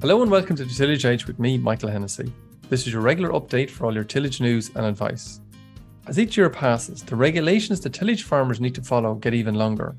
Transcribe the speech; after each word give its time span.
Hello 0.00 0.22
and 0.22 0.30
welcome 0.30 0.56
to 0.56 0.64
the 0.64 0.72
Tillage 0.72 1.04
Edge 1.04 1.26
with 1.26 1.38
me, 1.38 1.58
Michael 1.58 1.90
Hennessy. 1.90 2.32
This 2.70 2.86
is 2.86 2.92
your 2.94 3.02
regular 3.02 3.32
update 3.32 3.68
for 3.68 3.84
all 3.84 3.92
your 3.92 4.02
tillage 4.02 4.40
news 4.40 4.70
and 4.74 4.86
advice. 4.86 5.42
As 6.06 6.18
each 6.18 6.38
year 6.38 6.48
passes, 6.48 7.02
the 7.02 7.14
regulations 7.14 7.80
that 7.80 7.92
tillage 7.92 8.22
farmers 8.22 8.62
need 8.62 8.74
to 8.76 8.82
follow 8.82 9.16
get 9.16 9.34
even 9.34 9.56
longer. 9.56 9.94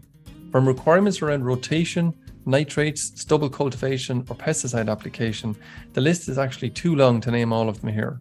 From 0.51 0.67
requirements 0.67 1.21
around 1.21 1.45
rotation, 1.45 2.15
nitrates, 2.47 3.11
stubble 3.21 3.47
cultivation, 3.47 4.25
or 4.27 4.35
pesticide 4.35 4.89
application, 4.89 5.55
the 5.93 6.01
list 6.01 6.29
is 6.29 6.39
actually 6.39 6.71
too 6.71 6.95
long 6.95 7.21
to 7.21 7.29
name 7.29 7.53
all 7.53 7.69
of 7.69 7.79
them 7.79 7.93
here. 7.93 8.19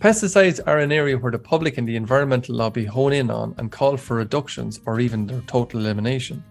Pesticides 0.00 0.60
are 0.66 0.80
an 0.80 0.92
area 0.92 1.16
where 1.16 1.32
the 1.32 1.38
public 1.38 1.78
and 1.78 1.88
the 1.88 1.96
environmental 1.96 2.56
lobby 2.56 2.84
hone 2.84 3.14
in 3.14 3.30
on 3.30 3.54
and 3.56 3.72
call 3.72 3.96
for 3.96 4.16
reductions 4.16 4.80
or 4.84 5.00
even 5.00 5.26
their 5.26 5.40
total 5.46 5.80
elimination. 5.80 6.44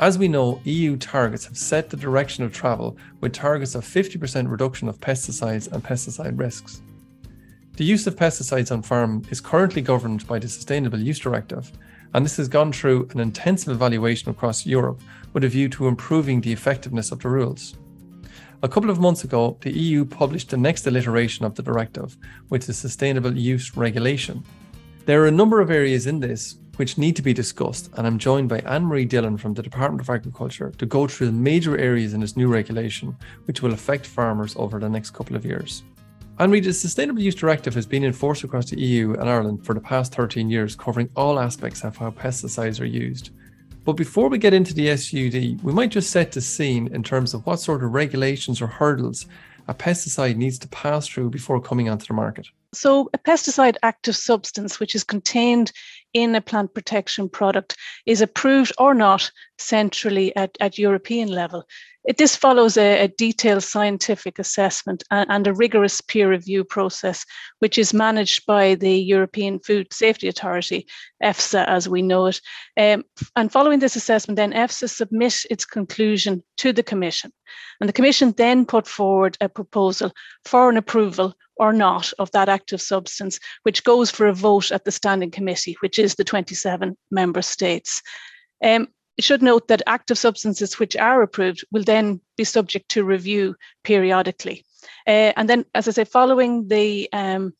As 0.00 0.16
we 0.16 0.28
know, 0.28 0.62
EU 0.64 0.96
targets 0.96 1.44
have 1.44 1.58
set 1.58 1.90
the 1.90 1.96
direction 1.98 2.42
of 2.42 2.54
travel 2.54 2.96
with 3.20 3.34
targets 3.34 3.74
of 3.74 3.84
50% 3.84 4.50
reduction 4.50 4.88
of 4.88 4.98
pesticides 4.98 5.70
and 5.70 5.84
pesticide 5.84 6.38
risks. 6.38 6.80
The 7.76 7.84
use 7.84 8.06
of 8.06 8.16
pesticides 8.16 8.72
on 8.72 8.80
farm 8.80 9.22
is 9.28 9.42
currently 9.42 9.82
governed 9.82 10.26
by 10.26 10.38
the 10.38 10.48
Sustainable 10.48 10.98
Use 10.98 11.18
Directive, 11.18 11.70
and 12.14 12.24
this 12.24 12.38
has 12.38 12.48
gone 12.48 12.72
through 12.72 13.08
an 13.12 13.20
intensive 13.20 13.74
evaluation 13.74 14.30
across 14.30 14.64
Europe 14.64 15.02
with 15.34 15.44
a 15.44 15.48
view 15.48 15.68
to 15.68 15.86
improving 15.86 16.40
the 16.40 16.52
effectiveness 16.52 17.12
of 17.12 17.20
the 17.20 17.28
rules. 17.28 17.76
A 18.62 18.68
couple 18.68 18.88
of 18.88 19.00
months 19.00 19.24
ago, 19.24 19.58
the 19.60 19.78
EU 19.78 20.06
published 20.06 20.48
the 20.48 20.56
next 20.56 20.86
iteration 20.86 21.44
of 21.44 21.56
the 21.56 21.62
directive, 21.62 22.16
with 22.48 22.66
the 22.66 22.72
Sustainable 22.72 23.36
Use 23.36 23.76
Regulation. 23.76 24.44
There 25.04 25.22
are 25.22 25.26
a 25.28 25.30
number 25.30 25.60
of 25.60 25.70
areas 25.70 26.06
in 26.06 26.20
this 26.20 26.56
which 26.76 26.98
need 26.98 27.16
to 27.16 27.22
be 27.22 27.32
discussed, 27.32 27.90
and 27.96 28.06
I'm 28.06 28.18
joined 28.18 28.48
by 28.48 28.60
Anne 28.60 28.84
Marie 28.84 29.04
Dillon 29.04 29.36
from 29.36 29.54
the 29.54 29.62
Department 29.62 30.00
of 30.00 30.10
Agriculture 30.10 30.72
to 30.78 30.86
go 30.86 31.06
through 31.06 31.26
the 31.26 31.32
major 31.32 31.76
areas 31.76 32.14
in 32.14 32.20
this 32.20 32.36
new 32.36 32.48
regulation 32.48 33.16
which 33.44 33.62
will 33.62 33.72
affect 33.72 34.06
farmers 34.06 34.54
over 34.56 34.78
the 34.78 34.88
next 34.88 35.10
couple 35.10 35.36
of 35.36 35.44
years. 35.44 35.82
Anne 36.38 36.50
Marie, 36.50 36.60
the 36.60 36.72
Sustainable 36.72 37.20
Use 37.20 37.34
Directive 37.34 37.74
has 37.74 37.84
been 37.84 38.04
enforced 38.04 38.44
across 38.44 38.70
the 38.70 38.80
EU 38.80 39.12
and 39.12 39.28
Ireland 39.28 39.64
for 39.66 39.74
the 39.74 39.80
past 39.80 40.14
13 40.14 40.48
years, 40.48 40.74
covering 40.74 41.10
all 41.14 41.38
aspects 41.38 41.84
of 41.84 41.96
how 41.96 42.10
pesticides 42.10 42.80
are 42.80 42.86
used. 42.86 43.30
But 43.84 43.92
before 43.92 44.28
we 44.28 44.38
get 44.38 44.54
into 44.54 44.72
the 44.72 44.96
SUD, 44.96 45.62
we 45.62 45.72
might 45.72 45.90
just 45.90 46.10
set 46.10 46.32
the 46.32 46.40
scene 46.40 46.88
in 46.94 47.02
terms 47.02 47.34
of 47.34 47.44
what 47.44 47.60
sort 47.60 47.82
of 47.84 47.92
regulations 47.92 48.62
or 48.62 48.66
hurdles 48.66 49.26
a 49.68 49.74
pesticide 49.74 50.36
needs 50.36 50.58
to 50.58 50.68
pass 50.68 51.06
through 51.06 51.30
before 51.30 51.60
coming 51.60 51.88
onto 51.88 52.06
the 52.06 52.14
market. 52.14 52.46
So, 52.72 53.08
a 53.14 53.18
pesticide 53.18 53.76
active 53.82 54.16
substance 54.16 54.80
which 54.80 54.94
is 54.94 55.04
contained 55.04 55.72
in 56.12 56.34
a 56.34 56.40
plant 56.40 56.74
protection 56.74 57.28
product 57.28 57.76
is 58.06 58.20
approved 58.20 58.72
or 58.78 58.94
not 58.94 59.30
centrally 59.60 60.34
at, 60.36 60.56
at 60.60 60.78
European 60.78 61.28
level. 61.28 61.64
It, 62.04 62.16
this 62.16 62.34
follows 62.34 62.78
a, 62.78 63.04
a, 63.04 63.08
detailed 63.08 63.62
scientific 63.62 64.38
assessment 64.38 65.02
and, 65.10 65.30
and, 65.30 65.46
a 65.46 65.52
rigorous 65.52 66.00
peer 66.00 66.30
review 66.30 66.64
process, 66.64 67.26
which 67.58 67.76
is 67.76 67.92
managed 67.92 68.46
by 68.46 68.74
the 68.74 68.98
European 68.98 69.58
Food 69.58 69.92
Safety 69.92 70.26
Authority, 70.28 70.86
EFSA, 71.22 71.66
as 71.66 71.90
we 71.90 72.00
know 72.00 72.26
it. 72.26 72.40
Um, 72.78 73.04
and 73.36 73.52
following 73.52 73.80
this 73.80 73.96
assessment, 73.96 74.36
then 74.36 74.52
EFSA 74.52 74.88
submit 74.88 75.44
its 75.50 75.66
conclusion 75.66 76.42
to 76.56 76.72
the 76.72 76.82
Commission. 76.82 77.32
And 77.80 77.88
the 77.88 77.94
Commission 77.94 78.32
then 78.32 78.64
put 78.64 78.86
forward 78.86 79.36
a 79.42 79.50
proposal 79.50 80.10
for 80.46 80.70
an 80.70 80.78
approval 80.78 81.34
or 81.56 81.74
not 81.74 82.10
of 82.18 82.30
that 82.30 82.48
active 82.48 82.80
substance, 82.80 83.38
which 83.64 83.84
goes 83.84 84.10
for 84.10 84.26
a 84.26 84.32
vote 84.32 84.72
at 84.72 84.86
the 84.86 84.90
Standing 84.90 85.30
Committee, 85.30 85.76
which 85.80 85.98
is 85.98 86.14
the 86.14 86.24
27 86.24 86.96
member 87.10 87.42
states. 87.42 88.00
Um, 88.64 88.88
it 89.20 89.24
should 89.24 89.42
note 89.42 89.68
that 89.68 89.82
active 89.86 90.16
substances 90.16 90.78
which 90.78 90.96
are 90.96 91.20
approved 91.20 91.62
will 91.70 91.84
then 91.84 92.22
be 92.38 92.44
subject 92.44 92.88
to 92.88 93.04
review 93.04 93.54
periodically. 93.84 94.64
Uh, 95.06 95.34
and 95.36 95.46
then, 95.46 95.66
as 95.74 95.86
I 95.86 95.90
say, 95.90 96.04
following 96.04 96.68
the 96.68 97.06
um, 97.12 97.52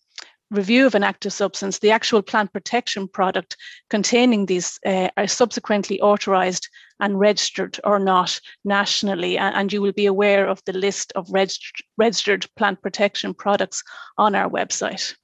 review 0.50 0.86
of 0.86 0.94
an 0.94 1.04
active 1.04 1.34
substance, 1.34 1.78
the 1.78 1.90
actual 1.90 2.22
plant 2.22 2.50
protection 2.54 3.06
product 3.06 3.58
containing 3.90 4.46
these 4.46 4.78
uh, 4.86 5.10
are 5.18 5.26
subsequently 5.26 6.00
authorised 6.00 6.66
and 6.98 7.20
registered 7.20 7.78
or 7.84 7.98
not 7.98 8.40
nationally. 8.64 9.36
And 9.36 9.70
you 9.70 9.82
will 9.82 9.92
be 9.92 10.06
aware 10.06 10.48
of 10.48 10.62
the 10.64 10.72
list 10.72 11.12
of 11.14 11.28
registered 11.98 12.46
plant 12.56 12.80
protection 12.80 13.34
products 13.34 13.84
on 14.16 14.34
our 14.34 14.48
website. 14.48 15.14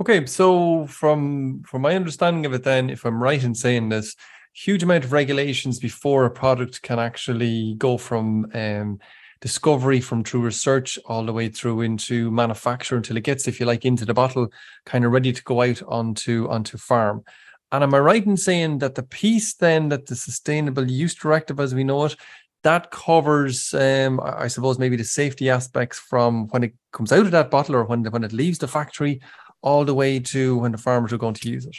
Okay, 0.00 0.24
so 0.26 0.86
from 0.86 1.64
from 1.64 1.82
my 1.82 1.96
understanding 1.96 2.46
of 2.46 2.52
it, 2.52 2.62
then, 2.62 2.90
if 2.90 3.04
I'm 3.04 3.20
right 3.20 3.42
in 3.42 3.56
saying 3.56 3.88
this, 3.88 4.14
huge 4.54 4.82
amount 4.82 5.04
of 5.04 5.12
regulations 5.12 5.78
before 5.78 6.24
a 6.24 6.30
product 6.30 6.80
can 6.82 6.98
actually 6.98 7.74
go 7.74 7.98
from 7.98 8.50
um, 8.54 9.00
discovery 9.40 10.00
from 10.00 10.22
true 10.22 10.40
research 10.40 10.98
all 11.06 11.24
the 11.26 11.32
way 11.32 11.48
through 11.48 11.82
into 11.82 12.30
manufacture 12.30 12.96
until 12.96 13.16
it 13.16 13.24
gets, 13.24 13.48
if 13.48 13.58
you 13.58 13.66
like, 13.66 13.84
into 13.84 14.04
the 14.04 14.14
bottle, 14.14 14.48
kind 14.86 15.04
of 15.04 15.12
ready 15.12 15.32
to 15.32 15.42
go 15.42 15.60
out 15.60 15.82
onto 15.82 16.48
onto 16.48 16.78
farm. 16.78 17.24
And 17.72 17.82
am 17.82 17.94
I 17.94 17.98
right 17.98 18.24
in 18.24 18.36
saying 18.36 18.78
that 18.78 18.94
the 18.94 19.02
piece 19.02 19.54
then 19.54 19.88
that 19.88 20.06
the 20.06 20.14
Sustainable 20.14 20.88
Use 20.88 21.14
Directive, 21.14 21.58
as 21.58 21.74
we 21.74 21.82
know 21.82 22.04
it, 22.04 22.16
that 22.62 22.92
covers, 22.92 23.74
um, 23.74 24.20
I 24.22 24.46
suppose, 24.46 24.78
maybe 24.78 24.96
the 24.96 25.04
safety 25.04 25.50
aspects 25.50 25.98
from 25.98 26.46
when 26.48 26.62
it 26.62 26.74
comes 26.92 27.12
out 27.12 27.26
of 27.26 27.32
that 27.32 27.50
bottle 27.50 27.74
or 27.74 27.84
when 27.84 28.04
when 28.04 28.22
it 28.22 28.32
leaves 28.32 28.58
the 28.58 28.68
factory, 28.68 29.20
all 29.62 29.84
the 29.84 29.94
way 29.94 30.20
to 30.20 30.58
when 30.58 30.72
the 30.72 30.78
farmers 30.78 31.12
are 31.12 31.18
going 31.18 31.34
to 31.34 31.50
use 31.50 31.66
it. 31.66 31.76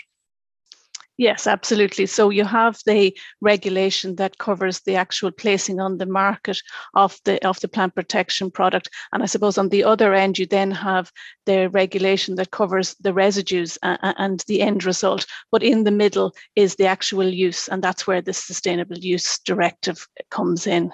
Yes, 1.18 1.48
absolutely. 1.48 2.08
So 2.08 2.30
you 2.30 2.44
have 2.44 2.82
the 2.86 3.18
regulation 3.40 4.16
that 4.18 4.38
covers 4.38 4.82
the 4.82 4.96
actual 4.96 5.32
placing 5.32 5.80
on 5.80 5.98
the 5.98 6.06
market 6.06 6.62
of 6.94 7.18
the 7.24 7.44
of 7.48 7.58
the 7.62 7.70
plant 7.70 7.96
protection 7.96 8.52
product, 8.52 8.90
and 9.14 9.24
I 9.24 9.26
suppose 9.26 9.58
on 9.58 9.70
the 9.70 9.86
other 9.86 10.14
end 10.14 10.38
you 10.38 10.46
then 10.46 10.72
have 10.72 11.12
the 11.46 11.70
regulation 11.70 12.36
that 12.36 12.52
covers 12.52 12.96
the 13.00 13.14
residues 13.14 13.78
and, 13.82 14.44
the 14.48 14.62
end 14.62 14.84
result. 14.84 15.26
But 15.52 15.64
in 15.64 15.86
the 15.86 15.92
middle 15.92 16.36
is 16.58 16.76
the 16.76 16.88
actual 16.88 17.30
use, 17.30 17.70
and 17.70 17.82
that's 17.82 18.06
where 18.06 18.22
the 18.22 18.34
sustainable 18.34 18.98
use 18.98 19.40
directive 19.40 20.06
comes 20.32 20.68
in. 20.68 20.92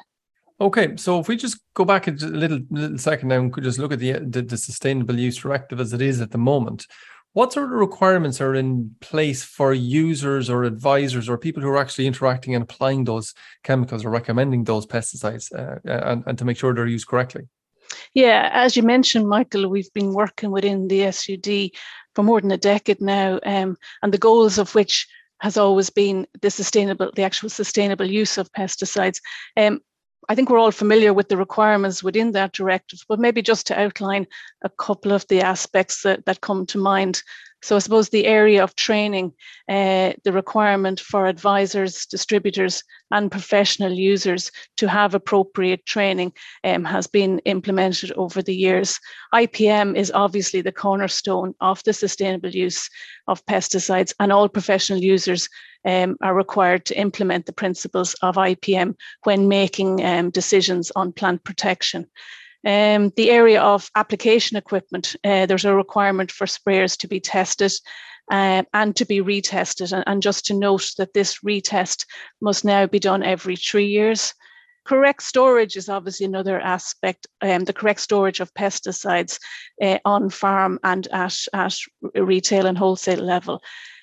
Okay, 0.60 0.96
so 0.98 1.20
if 1.20 1.28
we 1.28 1.36
just 1.36 1.60
go 1.74 1.84
back 1.84 2.08
a 2.08 2.12
little 2.12 2.60
little 2.70 3.00
second 3.00 3.30
now 3.30 3.40
and 3.40 3.52
could 3.52 3.64
just 3.64 3.80
look 3.80 3.92
at 3.92 3.98
the, 3.98 4.20
the, 4.20 4.44
the 4.44 4.58
sustainable 4.58 5.18
use 5.18 5.38
directive 5.38 5.80
as 5.80 5.94
it 5.94 6.02
is 6.02 6.22
at 6.22 6.30
the 6.30 6.38
moment, 6.38 6.86
what 7.34 7.54
sort 7.54 7.66
of 7.66 7.72
requirements 7.72 8.42
are 8.42 8.56
in 8.56 8.94
place 9.00 9.44
for 9.44 9.74
users 9.74 10.50
or 10.50 10.64
advisors 10.64 11.30
or 11.30 11.38
people 11.38 11.64
who 11.64 11.70
are 11.70 11.78
actually 11.78 12.08
interacting 12.08 12.56
and 12.56 12.64
applying 12.64 13.06
those 13.06 13.34
chemicals 13.64 14.04
or 14.04 14.10
recommending 14.10 14.64
those 14.64 14.86
pesticides 14.86 15.52
uh, 15.54 15.80
and, 15.86 16.24
and 16.28 16.38
to 16.38 16.46
make 16.46 16.58
sure 16.58 16.74
they're 16.74 16.88
used 16.88 17.08
correctly? 17.08 17.48
Yeah, 18.14 18.50
as 18.54 18.76
you 18.76 18.84
mentioned, 18.84 19.28
Michael, 19.28 19.70
we've 19.70 19.92
been 19.94 20.14
working 20.14 20.52
within 20.52 20.88
the 20.88 21.12
SUD 21.12 21.72
for 22.16 22.24
more 22.24 22.42
than 22.42 22.52
a 22.52 22.58
decade 22.58 23.02
now, 23.02 23.40
um, 23.46 23.78
and 24.02 24.14
the 24.14 24.18
goals 24.18 24.58
of 24.58 24.74
which 24.76 25.08
has 25.40 25.58
always 25.58 25.90
been 25.90 26.28
the 26.42 26.52
sustainable, 26.52 27.12
the 27.16 27.24
actual 27.24 27.50
sustainable 27.50 28.06
use 28.06 28.38
of 28.38 28.52
pesticides. 28.52 29.20
Um, 29.58 29.80
I 30.30 30.36
think 30.36 30.50
we're 30.50 30.60
all 30.60 30.72
familiar 30.72 31.14
with 31.14 31.30
the 31.30 31.38
requirements 31.38 32.04
within 32.04 32.32
that 32.34 32.54
directive, 32.54 33.00
but 33.10 33.20
maybe 33.20 33.42
just 33.42 33.68
to 33.68 33.80
outline 33.80 34.28
a 34.64 34.70
couple 34.70 35.12
of 35.12 35.28
the 35.28 35.42
aspects 35.42 36.04
that, 36.04 36.26
that 36.26 36.42
come 36.42 36.66
to 36.68 36.78
mind. 36.78 37.24
So 37.64 37.76
I 37.76 37.80
suppose 37.80 38.10
the 38.10 38.26
area 38.26 38.64
of 38.64 38.76
training, 38.76 39.34
uh, 39.70 40.14
the 40.24 40.32
requirement 40.32 41.00
for 41.00 41.28
advisors, 41.28 42.08
distributors, 42.08 42.84
and 43.12 43.32
professional 43.32 43.92
users 43.92 44.52
to 44.78 44.88
have 44.88 45.14
appropriate 45.14 45.86
training 45.86 46.34
um, 46.64 46.84
has 46.86 47.06
been 47.06 47.38
implemented 47.40 48.12
over 48.14 48.42
the 48.42 48.56
years. 48.56 49.00
IPM 49.34 49.96
is 49.96 50.12
obviously 50.12 50.62
the 50.62 50.72
cornerstone 50.72 51.54
of 51.62 51.84
the 51.84 51.94
sustainable 51.94 52.50
use 52.50 52.90
of 53.28 53.46
pesticides, 53.46 54.14
and 54.20 54.32
all 54.32 54.50
professional 54.50 55.00
users 55.00 55.48
um, 55.86 56.18
are 56.22 56.34
required 56.34 56.86
to 56.86 57.00
implement 57.00 57.46
the 57.46 57.54
principles 57.54 58.14
of 58.22 58.36
IPM 58.36 58.96
when 59.24 59.48
making 59.48 60.04
um, 60.04 60.30
decisions 60.30 60.92
on 60.96 61.12
plant 61.14 61.44
protection. 61.44 62.08
Um, 62.66 63.12
the 63.16 63.32
area 63.32 63.62
of 63.62 63.90
application 63.96 64.56
equipment, 64.56 65.16
uh, 65.24 65.48
there's 65.48 65.66
a 65.66 65.76
requirement 65.76 66.32
for 66.32 66.46
sprayers 66.46 66.96
to 66.98 67.08
be 67.08 67.20
tested 67.20 67.72
uh, 68.30 68.64
and 68.74 68.96
to 68.96 69.06
be 69.06 69.20
retested. 69.20 69.92
And, 69.92 70.04
and, 70.06 70.22
just 70.22 70.46
to 70.46 70.54
note 70.54 70.92
that 70.98 71.14
this 71.14 71.40
retest 71.40 72.06
must 72.40 72.64
now 72.64 72.86
be 72.86 73.00
done 73.00 73.24
every 73.24 73.56
three 73.56 73.88
years. 73.88 74.34
Correct 74.86 75.24
storage 75.24 75.76
is 75.76 75.90
obviously 75.90 76.26
another 76.26 76.60
aspect, 76.60 77.28
um, 77.42 77.66
the 77.66 77.74
correct 77.74 78.00
storage 78.00 78.40
of 78.40 78.54
pesticides 78.54 79.40
uh, 79.82 80.00
on 80.06 80.30
farm 80.30 80.80
and 80.84 81.08
at, 81.08 81.38
at 81.54 81.78
retail 82.16 82.66
and 82.66 82.78
wholesale 82.78 83.24
level. 83.24 83.62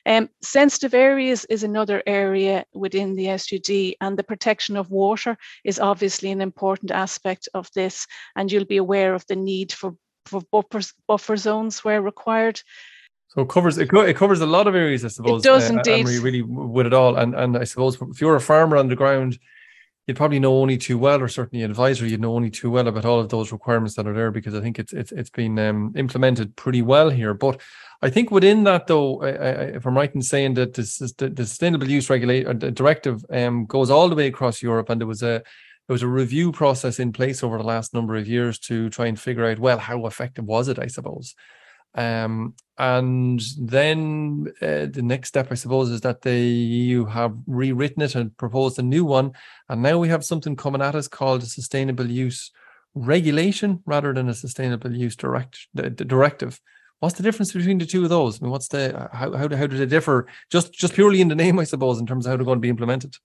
Um, 0.08 0.30
sensitive 0.42 0.94
areas 0.94 1.44
is 1.50 1.62
another 1.62 2.02
area 2.06 2.64
within 2.72 3.14
the 3.14 3.36
SUD, 3.36 3.94
and 4.00 4.18
the 4.18 4.24
protection 4.24 4.78
of 4.78 4.90
water 4.90 5.36
is 5.64 5.78
obviously 5.78 6.30
an 6.30 6.40
important 6.40 6.90
aspect 6.90 7.46
of 7.52 7.70
this. 7.74 8.06
And 8.34 8.50
you'll 8.50 8.64
be 8.64 8.78
aware 8.78 9.12
of 9.12 9.26
the 9.26 9.36
need 9.36 9.70
for, 9.70 9.94
for 10.24 10.40
buffers, 10.50 10.94
buffer 11.06 11.36
zones 11.36 11.84
where 11.84 12.00
required. 12.00 12.58
So 13.28 13.42
it 13.42 13.50
covers 13.50 13.76
it, 13.76 13.92
it 13.92 14.16
covers 14.16 14.40
a 14.40 14.46
lot 14.46 14.66
of 14.66 14.74
areas, 14.74 15.04
I 15.04 15.08
suppose. 15.08 15.44
It 15.44 15.48
does 15.48 15.70
uh, 15.70 15.74
indeed. 15.74 16.08
really 16.22 16.40
with 16.40 16.86
it 16.86 16.94
all, 16.94 17.16
and 17.16 17.34
and 17.34 17.58
I 17.58 17.64
suppose 17.64 18.00
if 18.00 18.22
you're 18.22 18.36
a 18.36 18.40
farmer 18.40 18.78
on 18.78 18.88
the 18.88 18.96
ground, 18.96 19.38
you'd 20.08 20.16
probably 20.16 20.40
know 20.40 20.56
only 20.56 20.78
too 20.78 20.96
well, 20.96 21.22
or 21.22 21.28
certainly 21.28 21.62
advisor, 21.62 22.06
you'd 22.06 22.22
know 22.22 22.34
only 22.34 22.48
too 22.48 22.70
well 22.70 22.88
about 22.88 23.04
all 23.04 23.20
of 23.20 23.28
those 23.28 23.52
requirements 23.52 23.94
that 23.94 24.06
are 24.06 24.14
there 24.14 24.30
because 24.30 24.54
I 24.54 24.60
think 24.60 24.78
it's 24.78 24.94
it's 24.94 25.12
it's 25.12 25.28
been 25.28 25.58
um, 25.58 25.92
implemented 25.96 26.56
pretty 26.56 26.80
well 26.80 27.10
here. 27.10 27.34
But 27.34 27.60
I 28.00 28.08
think 28.08 28.30
within 28.30 28.64
that, 28.64 28.86
though, 28.86 29.22
I, 29.22 29.28
I, 29.28 29.50
if 29.76 29.86
I'm 29.86 29.96
right 29.96 30.12
in 30.14 30.22
saying 30.22 30.54
that 30.54 30.72
this, 30.72 30.96
the, 30.96 31.28
the 31.28 31.44
sustainable 31.44 31.90
use 31.90 32.08
regulate 32.08 32.46
uh, 32.46 32.54
directive 32.54 33.22
um, 33.30 33.66
goes 33.66 33.90
all 33.90 34.08
the 34.08 34.16
way 34.16 34.28
across 34.28 34.62
Europe, 34.62 34.88
and 34.88 34.98
there 34.98 35.06
was 35.06 35.22
a 35.22 35.42
there 35.88 35.94
was 35.94 36.02
a 36.02 36.08
review 36.08 36.52
process 36.52 36.98
in 36.98 37.12
place 37.12 37.42
over 37.42 37.58
the 37.58 37.64
last 37.64 37.92
number 37.92 38.16
of 38.16 38.26
years 38.26 38.58
to 38.60 38.88
try 38.88 39.06
and 39.06 39.20
figure 39.20 39.44
out 39.44 39.58
well 39.58 39.78
how 39.78 40.06
effective 40.06 40.46
was 40.46 40.68
it, 40.68 40.78
I 40.78 40.86
suppose. 40.86 41.34
Um, 41.98 42.54
and 42.78 43.42
then 43.58 44.46
uh, 44.62 44.86
the 44.86 45.02
next 45.02 45.28
step, 45.30 45.48
I 45.50 45.56
suppose, 45.56 45.90
is 45.90 46.00
that 46.02 46.22
the 46.22 46.38
EU 46.38 47.04
have 47.06 47.34
rewritten 47.48 48.02
it 48.02 48.14
and 48.14 48.36
proposed 48.36 48.78
a 48.78 48.82
new 48.82 49.04
one. 49.04 49.32
And 49.68 49.82
now 49.82 49.98
we 49.98 50.08
have 50.08 50.24
something 50.24 50.54
coming 50.54 50.80
at 50.80 50.94
us 50.94 51.08
called 51.08 51.42
a 51.42 51.46
sustainable 51.46 52.08
use 52.08 52.52
regulation 52.94 53.82
rather 53.84 54.14
than 54.14 54.28
a 54.28 54.34
sustainable 54.34 54.94
use 54.94 55.16
direct 55.16 55.66
the, 55.74 55.90
the 55.90 56.04
directive. 56.04 56.60
What's 57.00 57.16
the 57.16 57.24
difference 57.24 57.52
between 57.52 57.78
the 57.78 57.86
two 57.86 58.04
of 58.04 58.10
those? 58.10 58.40
I 58.40 58.44
mean, 58.44 58.52
what's 58.52 58.68
the 58.68 59.08
how 59.12 59.32
how, 59.32 59.48
how 59.56 59.66
do 59.66 59.76
they 59.76 59.86
differ? 59.86 60.28
Just 60.50 60.72
just 60.72 60.94
purely 60.94 61.20
in 61.20 61.28
the 61.28 61.34
name, 61.34 61.58
I 61.58 61.64
suppose, 61.64 61.98
in 61.98 62.06
terms 62.06 62.26
of 62.26 62.30
how 62.30 62.36
they're 62.36 62.44
going 62.44 62.58
to 62.58 62.60
be 62.60 62.68
implemented. 62.68 63.16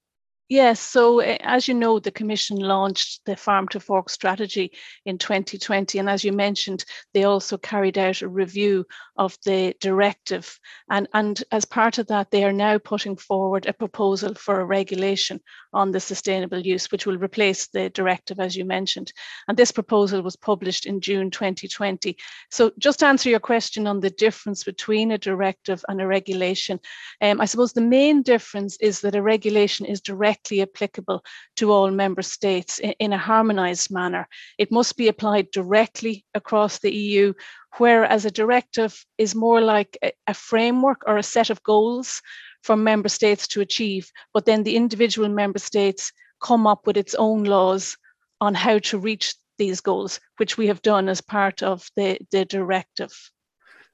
Yes, 0.50 0.82
so 0.82 1.22
uh, 1.22 1.38
as 1.40 1.70
you 1.70 1.74
know, 1.74 2.00
the 2.00 2.12
Commission 2.12 2.58
launched 2.58 3.22
the 3.26 3.36
Farm 3.36 3.68
to 3.70 3.80
Fork 3.80 4.10
strategy 4.10 4.74
in 5.06 5.18
2020. 5.18 5.98
And 6.00 6.10
as 6.10 6.24
you 6.26 6.34
mentioned, 6.34 6.84
they 7.14 7.24
also 7.24 7.58
carried 7.58 7.98
out 7.98 8.22
a 8.22 8.28
review 8.28 8.86
of 9.16 9.38
the 9.46 9.74
directive. 9.80 10.60
And, 10.90 11.08
and 11.14 11.42
as 11.52 11.64
part 11.64 11.98
of 11.98 12.08
that, 12.08 12.30
they 12.30 12.44
are 12.44 12.52
now 12.52 12.78
putting 12.78 13.16
forward 13.16 13.66
a 13.66 13.74
proposal 13.74 14.36
for 14.36 14.60
a 14.60 14.66
regulation 14.66 15.40
on 15.72 15.92
the 15.92 16.00
sustainable 16.00 16.60
use, 16.60 16.92
which 16.92 17.06
will 17.06 17.18
replace 17.18 17.68
the 17.68 17.90
directive, 17.92 18.40
as 18.40 18.56
you 18.56 18.66
mentioned. 18.66 19.14
And 19.48 19.58
this 19.58 19.72
proposal 19.72 20.22
was 20.22 20.36
published 20.36 20.86
in 20.86 21.00
June 21.00 21.32
2020. 21.32 22.18
So, 22.52 22.72
just 22.78 23.00
to 23.00 23.08
answer 23.08 23.30
your 23.30 23.40
question 23.40 23.88
on 23.88 24.02
the 24.02 24.10
difference 24.10 24.64
between 24.64 25.12
a 25.12 25.18
directive 25.18 25.84
and 25.88 26.02
a 26.02 26.08
regulation, 26.08 26.80
um, 27.22 27.40
I 27.40 27.46
suppose 27.46 27.72
the 27.72 27.82
main 27.82 28.24
difference 28.24 28.78
is 28.82 29.02
that 29.02 29.16
a 29.16 29.22
regulation 29.22 29.86
is 29.86 30.02
direct 30.02 30.43
directly 30.44 30.62
applicable 30.62 31.24
to 31.56 31.72
all 31.72 31.92
member 31.92 32.22
states 32.22 32.80
in, 32.80 32.94
in 33.00 33.14
a 33.14 33.18
harmonized 33.18 33.92
manner. 33.92 34.28
It 34.58 34.72
must 34.72 34.98
be 34.98 35.08
applied 35.08 35.52
directly 35.52 36.26
across 36.34 36.80
the 36.80 36.92
EU, 36.92 37.34
whereas 37.78 38.26
a 38.26 38.32
directive 38.32 39.06
is 39.18 39.36
more 39.36 39.62
like 39.62 39.98
a, 40.04 40.12
a 40.28 40.34
framework 40.34 41.04
or 41.08 41.18
a 41.18 41.24
set 41.24 41.50
of 41.50 41.64
goals 41.64 42.22
for 42.64 42.76
member 42.76 43.10
states 43.10 43.48
to 43.48 43.62
achieve, 43.62 44.12
but 44.34 44.46
then 44.46 44.64
the 44.64 44.76
individual 44.76 45.30
member 45.30 45.60
states 45.60 46.12
come 46.42 46.68
up 46.68 46.86
with 46.86 46.98
its 46.98 47.16
own 47.16 47.44
laws 47.44 47.98
on 48.42 48.54
how 48.54 48.80
to 48.80 48.98
reach 48.98 49.36
these 49.58 49.82
goals, 49.82 50.20
which 50.38 50.58
we 50.58 50.68
have 50.68 50.82
done 50.82 51.10
as 51.10 51.22
part 51.22 51.64
of 51.64 51.90
the, 51.96 52.18
the 52.32 52.46
directive. 52.46 53.14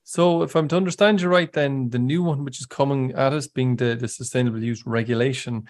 So, 0.04 0.42
if 0.42 0.56
I'm 0.56 0.68
to 0.70 0.76
understand 0.76 1.22
you 1.22 1.30
right, 1.30 1.54
then 1.54 1.92
the 1.92 2.00
new 2.00 2.24
one 2.24 2.44
which 2.44 2.60
is 2.60 2.66
coming 2.66 3.12
at 3.12 3.32
us 3.32 3.46
being 3.46 3.76
the, 3.76 3.96
the 3.96 4.08
sustainable 4.08 4.64
use 4.64 4.84
regulation, 4.84 5.66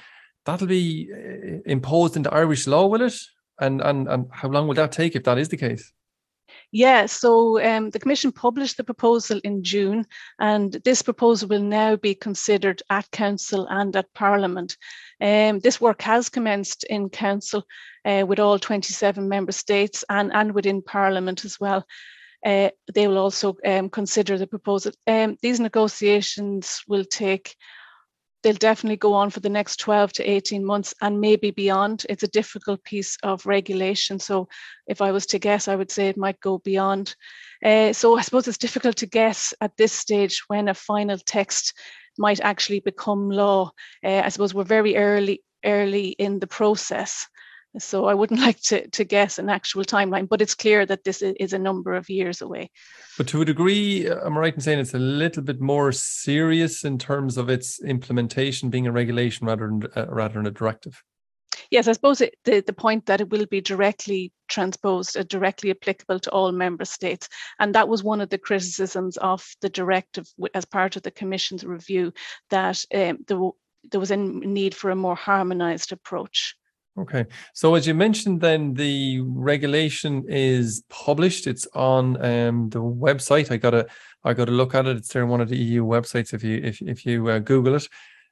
that'll 0.50 0.68
be 0.68 1.10
uh, 1.14 1.60
imposed 1.66 2.16
into 2.18 2.34
Irish 2.34 2.68
law, 2.68 2.88
will 2.88 3.02
it? 3.02 3.16
And 3.60 3.82
and 3.82 4.08
and 4.08 4.26
how 4.32 4.50
long 4.50 4.68
will 4.68 4.76
that 4.76 4.92
take 4.92 5.16
if 5.16 5.24
that 5.24 5.38
is 5.38 5.50
the 5.50 5.58
case? 5.58 5.92
Yeah, 6.72 7.08
so 7.08 7.64
um, 7.64 7.90
the 7.90 8.00
Commission 8.00 8.32
published 8.32 8.78
the 8.78 8.84
proposal 8.84 9.40
in 9.44 9.64
June, 9.64 10.06
and 10.40 10.74
this 10.86 11.02
proposal 11.02 11.50
will 11.50 11.64
now 11.64 11.96
be 11.96 12.14
considered 12.14 12.82
at 12.90 13.10
Council 13.12 13.68
and 13.70 13.96
at 13.96 14.14
Parliament. 14.14 14.78
Um, 15.20 15.60
this 15.60 15.82
work 15.82 16.02
has 16.04 16.30
commenced 16.30 16.84
in 16.84 17.10
Council 17.10 17.64
uh, 18.06 18.24
with 18.28 18.40
all 18.40 18.60
27 18.60 19.28
member 19.28 19.52
states 19.52 20.04
and, 20.10 20.32
and 20.34 20.54
within 20.54 20.82
Parliament 20.82 21.44
as 21.44 21.60
well. 21.60 21.86
Uh, 22.46 22.70
they 22.94 23.08
will 23.08 23.18
also 23.18 23.58
um, 23.66 23.90
consider 23.90 24.38
the 24.38 24.48
proposal. 24.48 24.92
Um, 25.08 25.38
these 25.42 25.60
negotiations 25.60 26.82
will 26.88 27.04
take 27.04 27.56
they'll 28.42 28.54
definitely 28.54 28.98
go 28.98 29.14
on 29.14 29.30
for 29.30 29.40
the 29.40 29.50
next 29.50 29.78
12 29.80 30.14
to 30.14 30.24
18 30.24 30.64
months 30.64 30.94
and 31.02 31.20
maybe 31.20 31.52
beyond. 31.52 32.06
It's 32.10 32.24
a 32.24 32.28
difficult 32.28 32.84
piece 32.84 33.18
of 33.24 33.46
regulation. 33.46 34.20
So, 34.20 34.48
if 34.88 35.02
I 35.02 35.12
was 35.12 35.26
to 35.28 35.40
guess, 35.40 35.68
I 35.68 35.76
would 35.76 35.92
say 35.92 36.08
it 36.08 36.18
might 36.18 36.40
go 36.40 36.60
beyond. 36.60 37.16
Uh, 37.64 37.94
so, 37.94 38.18
I 38.18 38.22
suppose 38.22 38.48
it's 38.48 38.58
difficult 38.58 38.98
to 38.98 39.06
guess 39.06 39.54
at 39.62 39.76
this 39.78 39.94
stage 39.94 40.44
when 40.48 40.70
a 40.70 40.74
final 40.74 41.18
text 41.18 41.74
might 42.18 42.40
actually 42.42 42.80
become 42.80 43.30
law. 43.30 43.72
Uh, 44.04 44.22
I 44.24 44.30
suppose 44.30 44.54
we're 44.54 44.64
very 44.64 44.98
early 44.98 45.42
early 45.66 46.10
in 46.10 46.40
the 46.40 46.48
process. 46.48 47.28
So 47.78 48.06
I 48.06 48.14
wouldn't 48.14 48.40
like 48.48 48.60
to, 48.64 48.88
to 48.90 49.04
guess 49.04 49.38
an 49.38 49.50
actual 49.50 49.84
timeline, 49.84 50.28
but 50.28 50.42
it's 50.42 50.56
clear 50.56 50.86
that 50.86 51.04
this 51.04 51.22
is 51.22 51.54
a 51.54 51.60
number 51.60 51.94
of 51.94 52.10
years 52.10 52.42
away. 52.42 52.72
But 53.18 53.28
to 53.30 53.42
a 53.42 53.46
degree, 53.46 54.08
I'm 54.08 54.38
right 54.38 54.54
in 54.54 54.62
saying 54.62 54.80
it's 54.80 54.94
a 54.94 55.00
little 55.00 55.44
bit 55.44 55.62
more 55.62 55.92
serious 55.92 56.84
in 56.84 56.98
terms 56.98 57.38
of 57.38 57.50
its 57.50 57.82
implementation 57.82 58.70
being 58.70 58.88
a 58.88 58.92
regulation 58.92 59.48
rather 59.48 59.68
than 59.68 59.84
uh, 59.96 60.06
rather 60.10 60.36
than 60.36 60.48
a 60.48 60.52
directive? 60.52 61.04
Yes, 61.72 61.88
I 61.88 61.92
suppose 61.92 62.22
it, 62.22 62.36
the, 62.46 62.62
the 62.62 62.74
point 62.74 63.06
that 63.06 63.22
it 63.22 63.30
will 63.30 63.46
be 63.46 63.62
directly 63.62 64.32
transposed, 64.48 65.18
uh, 65.18 65.24
directly 65.24 65.72
applicable 65.72 66.20
to 66.22 66.32
all 66.32 66.52
member 66.52 66.86
states. 66.86 67.30
And 67.60 67.76
that 67.76 67.88
was 67.88 68.04
one 68.04 68.22
of 68.22 68.30
the 68.30 68.38
criticisms 68.38 69.18
of 69.18 69.46
the 69.62 69.70
directive 69.70 70.28
as 70.54 70.66
part 70.66 70.96
of 70.96 71.04
the 71.04 71.12
Commission's 71.12 71.64
review 71.64 72.14
that 72.50 72.84
um, 72.94 73.20
there, 73.28 73.40
there 73.92 74.00
was 74.00 74.12
a 74.12 74.18
need 74.18 74.74
for 74.74 74.90
a 74.90 74.96
more 74.96 75.16
harmonized 75.16 75.92
approach. 75.92 76.56
Okay. 76.98 77.26
So 77.54 77.76
as 77.76 77.88
you 77.88 77.94
mentioned, 77.94 78.42
then 78.42 78.74
the 78.74 79.22
regulation 79.22 80.26
is 80.28 80.84
published. 80.90 81.48
It's 81.48 81.68
on 81.74 82.18
um, 82.24 82.70
the 82.70 82.82
website. 82.82 83.52
I 83.52 83.58
got 83.58 83.72
to 83.72 83.88
I 84.24 84.34
got 84.34 84.46
to 84.46 84.52
look 84.52 84.76
at 84.76 84.86
it. 84.86 84.98
It's 84.98 85.14
there 85.14 85.24
on 85.24 85.30
one 85.30 85.42
of 85.42 85.50
the 85.50 85.58
EU 85.58 85.86
websites. 85.86 86.34
If 86.34 86.44
you 86.44 86.60
if 86.64 86.82
if 86.82 87.06
you 87.06 87.30
uh, 87.30 87.40
Google 87.40 87.76
it, 87.76 87.88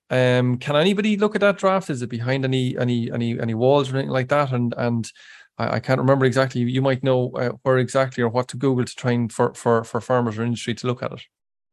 um, 0.10 0.58
can 0.58 0.76
anybody 0.76 1.18
look 1.18 1.36
at 1.36 1.42
that 1.42 1.58
draft? 1.58 1.90
Is 1.90 2.02
it 2.02 2.10
behind 2.10 2.44
any 2.44 2.78
any 2.78 3.12
any 3.12 3.40
any 3.40 3.54
walls 3.54 3.92
or 3.92 3.98
anything 3.98 4.12
like 4.12 4.30
that? 4.30 4.52
And 4.52 4.74
and 4.78 5.10
I, 5.58 5.76
I 5.76 5.80
can't 5.80 6.00
remember 6.00 6.26
exactly. 6.26 6.62
You 6.62 6.82
might 6.82 7.04
know 7.04 7.32
uh, 7.32 7.52
where 7.64 7.78
exactly 7.78 8.24
or 8.24 8.30
what 8.30 8.50
to 8.50 8.58
Google 8.58 8.84
to 8.84 8.96
try 8.96 9.12
and 9.12 9.32
for 9.32 9.54
for 9.54 9.84
for 9.84 10.02
farmers 10.02 10.38
or 10.38 10.44
industry 10.44 10.74
to 10.76 10.88
look 10.88 11.04
at 11.04 11.14
it. 11.14 11.22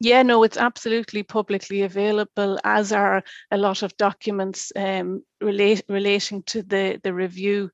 Yeah, 0.00 0.22
no, 0.22 0.42
it's 0.42 0.56
absolutely 0.56 1.22
publicly 1.22 1.82
available, 1.82 2.58
as 2.64 2.92
are 2.92 3.22
a 3.50 3.56
lot 3.56 3.82
of 3.82 3.96
documents 3.96 4.72
um, 4.76 5.22
relate, 5.40 5.82
relating 5.88 6.42
to 6.44 6.62
the, 6.62 7.00
the 7.02 7.14
review. 7.14 7.70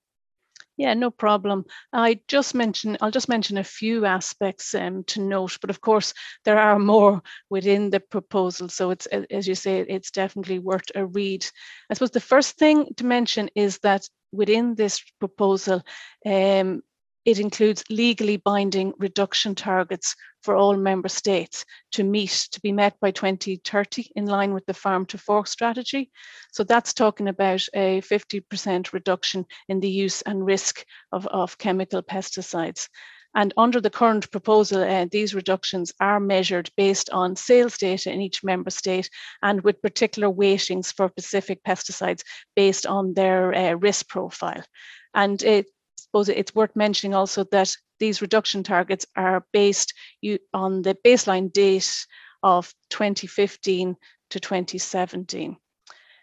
yeah, 0.77 0.93
no 0.93 1.09
problem. 1.09 1.65
I 1.91 2.19
just 2.27 2.53
mention 2.53 2.97
I'll 3.01 3.11
just 3.11 3.29
mention 3.29 3.57
a 3.57 3.63
few 3.63 4.05
aspects 4.05 4.75
um, 4.75 5.03
to 5.05 5.21
note, 5.21 5.57
but 5.59 5.71
of 5.71 5.81
course 5.81 6.13
there 6.45 6.59
are 6.59 6.77
more 6.77 7.21
within 7.49 7.89
the 7.89 7.99
proposal. 7.99 8.69
So 8.69 8.91
it's 8.91 9.07
as 9.07 9.47
you 9.47 9.55
say, 9.55 9.79
it's 9.81 10.11
definitely 10.11 10.59
worth 10.59 10.85
a 10.93 11.05
read. 11.05 11.45
I 11.89 11.95
suppose 11.95 12.11
the 12.11 12.19
first 12.19 12.57
thing 12.57 12.93
to 12.97 13.05
mention 13.05 13.49
is 13.55 13.79
that 13.79 14.07
within 14.31 14.75
this 14.75 15.01
proposal, 15.19 15.81
um, 16.25 16.83
it 17.27 17.39
includes 17.39 17.83
legally 17.89 18.37
binding 18.37 18.93
reduction 18.99 19.53
targets 19.53 20.15
for 20.43 20.55
all 20.55 20.77
member 20.77 21.09
states 21.09 21.65
to 21.91 22.05
meet, 22.05 22.47
to 22.53 22.61
be 22.61 22.71
met 22.71 22.97
by 23.01 23.11
2030 23.11 24.09
in 24.15 24.27
line 24.27 24.53
with 24.53 24.65
the 24.65 24.73
farm 24.73 25.05
to 25.05 25.17
fork 25.17 25.45
strategy. 25.45 26.09
So 26.53 26.63
that's 26.63 26.93
talking 26.93 27.27
about 27.27 27.65
a 27.75 27.99
50% 27.99 28.93
reduction 28.93 29.45
in 29.67 29.81
the 29.81 29.89
use 29.89 30.21
and 30.21 30.45
risk 30.45 30.85
of, 31.11 31.27
of 31.27 31.57
chemical 31.57 32.01
pesticides. 32.01 32.87
And 33.35 33.53
under 33.57 33.81
the 33.81 33.89
current 33.89 34.31
proposal, 34.31 34.81
uh, 34.81 35.07
these 35.11 35.35
reductions 35.35 35.91
are 35.99 36.21
measured 36.21 36.69
based 36.77 37.09
on 37.09 37.35
sales 37.35 37.77
data 37.77 38.09
in 38.09 38.21
each 38.21 38.41
member 38.41 38.69
state 38.69 39.09
and 39.43 39.61
with 39.65 39.81
particular 39.81 40.29
weightings 40.29 40.93
for 40.93 41.09
specific 41.09 41.61
pesticides 41.67 42.21
based 42.55 42.85
on 42.85 43.15
their 43.15 43.53
uh, 43.53 43.73
risk 43.73 44.07
profile. 44.07 44.63
And 45.13 45.43
it 45.43 45.65
suppose 46.07 46.29
it's 46.29 46.55
worth 46.55 46.75
mentioning 46.75 47.13
also 47.13 47.43
that 47.51 47.75
these 47.99 48.21
reduction 48.21 48.63
targets 48.63 49.05
are 49.15 49.45
based 49.53 49.93
on 50.53 50.81
the 50.81 50.97
baseline 51.05 51.51
date 51.51 52.05
of 52.43 52.73
2015 52.89 53.95
to 54.29 54.39
2017. 54.39 55.57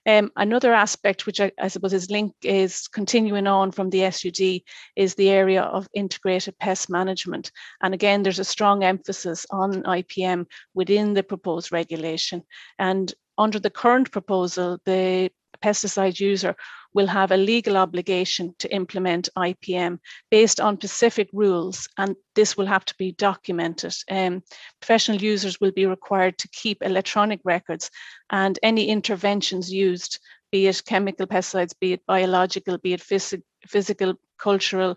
Um, 0.06 0.30
another 0.36 0.74
aspect, 0.74 1.24
which 1.24 1.40
I, 1.40 1.50
I, 1.58 1.68
suppose 1.68 1.94
is 1.94 2.10
linked, 2.10 2.44
is 2.44 2.88
continuing 2.88 3.46
on 3.46 3.72
from 3.72 3.88
the 3.88 4.10
SUD, 4.10 4.60
is 4.96 5.14
the 5.14 5.30
area 5.30 5.62
of 5.62 5.88
integrated 5.94 6.58
pest 6.58 6.90
management. 6.90 7.50
And 7.82 7.94
again, 7.94 8.22
there's 8.22 8.38
a 8.38 8.44
strong 8.44 8.84
emphasis 8.84 9.46
on 9.50 9.82
IPM 9.84 10.44
within 10.74 11.14
the 11.14 11.22
proposed 11.22 11.72
regulation. 11.72 12.42
And 12.78 13.12
under 13.38 13.58
the 13.58 13.70
current 13.70 14.10
proposal, 14.10 14.78
the 14.84 15.30
pesticide 15.64 16.20
user 16.20 16.54
will 16.92 17.06
have 17.06 17.32
a 17.32 17.36
legal 17.36 17.76
obligation 17.76 18.54
to 18.58 18.72
implement 18.72 19.28
IPM 19.36 19.98
based 20.30 20.60
on 20.60 20.76
specific 20.76 21.28
rules, 21.32 21.88
and 21.96 22.14
this 22.34 22.56
will 22.56 22.66
have 22.66 22.84
to 22.84 22.94
be 22.98 23.12
documented. 23.12 23.94
Um, 24.10 24.42
professional 24.80 25.18
users 25.18 25.60
will 25.60 25.72
be 25.72 25.86
required 25.86 26.36
to 26.38 26.48
keep 26.48 26.82
electronic 26.82 27.40
records, 27.44 27.90
and 28.30 28.58
any 28.62 28.88
interventions 28.88 29.72
used, 29.72 30.18
be 30.52 30.66
it 30.66 30.82
chemical 30.86 31.26
pesticides, 31.26 31.74
be 31.80 31.94
it 31.94 32.06
biological, 32.06 32.78
be 32.78 32.92
it 32.92 33.00
phys- 33.00 33.42
physical, 33.66 34.14
cultural, 34.38 34.96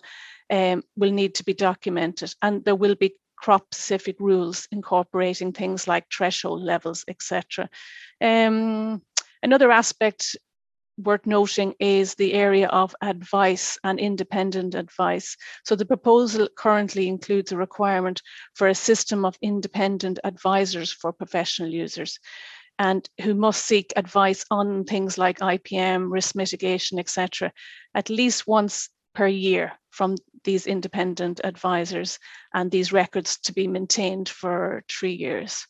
um, 0.50 0.84
will 0.98 1.12
need 1.12 1.34
to 1.36 1.46
be 1.46 1.54
documented, 1.54 2.34
and 2.42 2.64
there 2.66 2.76
will 2.76 2.96
be 2.96 3.16
crop 3.38 3.74
specific 3.74 4.18
rules 4.20 4.68
incorporating 4.72 5.54
things 5.54 5.88
like 5.88 6.06
threshold 6.12 6.62
levels, 6.62 7.06
etc. 7.08 7.70
Um, 8.20 9.02
another 9.44 9.72
aspect 9.72 10.36
worth 10.98 11.26
noting 11.26 11.76
is 11.80 12.16
the 12.16 12.34
area 12.34 12.68
of 12.68 12.96
advice 13.02 13.78
and 13.84 14.00
independent 14.00 14.76
advice. 14.76 15.38
So 15.64 15.76
the 15.76 15.86
proposal 15.86 16.50
currently 16.58 17.08
includes 17.08 17.52
a 17.52 17.58
requirement 17.58 18.22
for 18.56 18.68
a 18.68 18.76
system 18.76 19.26
of 19.26 19.38
independent 19.42 20.20
advisors 20.24 20.92
for 20.92 21.14
professional 21.14 21.70
users 21.70 22.20
and 22.80 23.08
who 23.22 23.34
must 23.34 23.66
seek 23.66 23.94
advice 23.96 24.46
on 24.52 24.84
things 24.84 25.18
like 25.18 25.40
IPM, 25.40 26.12
risk 26.12 26.36
mitigation, 26.36 27.00
etc., 27.00 27.52
at 27.96 28.10
least 28.10 28.48
once 28.48 28.90
per 29.16 29.28
year 29.28 29.74
from 29.90 30.16
these 30.44 30.68
independent 30.68 31.42
advisors 31.44 32.20
and 32.54 32.70
these 32.70 32.94
records 32.94 33.40
to 33.40 33.54
be 33.54 33.68
maintained 33.68 34.30
for 34.30 34.84
three 34.88 35.14
years. 35.14 35.66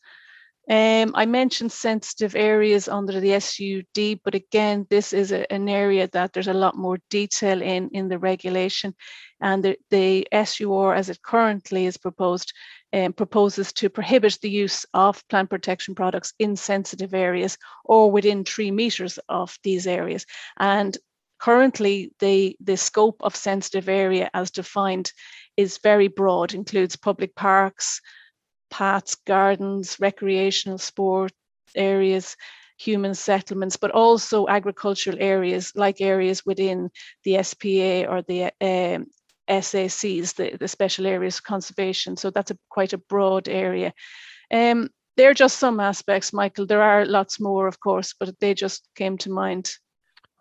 Um, 0.70 1.14
I 1.16 1.26
mentioned 1.26 1.72
sensitive 1.72 2.36
areas 2.36 2.90
under 2.90 3.22
the 3.22 3.40
SUD, 3.40 4.20
but 4.26 4.36
again, 4.36 4.86
this 4.90 5.14
is 5.14 5.32
a, 5.32 5.50
an 5.52 5.70
area 5.70 6.10
that 6.12 6.34
there's 6.34 6.50
a 6.50 6.54
lot 6.54 6.76
more 6.76 6.98
detail 7.10 7.62
in 7.62 7.90
in 7.94 8.10
the 8.10 8.20
regulation, 8.20 8.94
and 9.40 9.64
the, 9.64 9.78
the 9.92 10.28
SUR, 10.44 10.94
as 10.94 11.10
it 11.10 11.22
currently 11.22 11.86
is 11.86 11.96
proposed, 11.96 12.52
um, 12.92 13.14
proposes 13.14 13.72
to 13.74 13.90
prohibit 13.90 14.40
the 14.42 14.50
use 14.50 14.86
of 14.94 15.26
plant 15.30 15.50
protection 15.50 15.96
products 15.96 16.34
in 16.38 16.58
sensitive 16.58 17.14
areas 17.14 17.58
or 17.86 18.12
within 18.12 18.44
three 18.44 18.72
meters 18.72 19.20
of 19.30 19.58
these 19.64 19.88
areas. 19.88 20.26
And 20.60 20.98
currently, 21.40 22.12
the 22.20 22.58
the 22.60 22.76
scope 22.76 23.22
of 23.22 23.38
sensitive 23.38 23.88
area 23.88 24.30
as 24.34 24.52
defined 24.52 25.14
is 25.56 25.78
very 25.78 26.10
broad, 26.10 26.54
includes 26.54 26.98
public 26.98 27.36
parks 27.36 28.02
paths, 28.70 29.16
gardens, 29.16 29.98
recreational 30.00 30.78
sport 30.78 31.32
areas, 31.76 32.36
human 32.78 33.14
settlements, 33.16 33.76
but 33.78 33.92
also 33.92 34.48
agricultural 34.48 35.18
areas 35.20 35.72
like 35.76 36.00
areas 36.02 36.46
within 36.46 36.90
the 37.24 37.42
SPA 37.44 38.06
or 38.08 38.22
the 38.22 38.46
um, 38.62 39.08
SACs, 39.50 40.36
the, 40.36 40.58
the 40.60 40.68
special 40.68 41.08
areas 41.08 41.38
of 41.38 41.44
conservation. 41.44 42.16
So 42.18 42.30
that's 42.30 42.52
a 42.52 42.58
quite 42.70 42.94
a 42.94 42.98
broad 42.98 43.48
area. 43.48 43.94
Um, 44.52 44.90
they're 45.16 45.34
just 45.34 45.58
some 45.58 45.80
aspects, 45.80 46.32
Michael. 46.32 46.68
There 46.68 46.84
are 46.84 47.06
lots 47.06 47.40
more, 47.40 47.68
of 47.68 47.80
course, 47.80 48.14
but 48.20 48.40
they 48.40 48.54
just 48.54 48.88
came 48.96 49.18
to 49.20 49.32
mind. 49.32 49.72